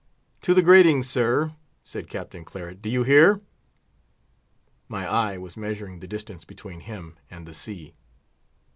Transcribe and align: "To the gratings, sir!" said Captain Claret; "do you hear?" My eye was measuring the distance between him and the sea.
"To 0.41 0.55
the 0.55 0.63
gratings, 0.63 1.07
sir!" 1.07 1.53
said 1.83 2.09
Captain 2.09 2.43
Claret; 2.43 2.81
"do 2.81 2.89
you 2.89 3.03
hear?" 3.03 3.39
My 4.87 5.05
eye 5.05 5.37
was 5.37 5.55
measuring 5.55 5.99
the 5.99 6.07
distance 6.07 6.43
between 6.43 6.79
him 6.79 7.17
and 7.29 7.45
the 7.45 7.53
sea. 7.53 7.93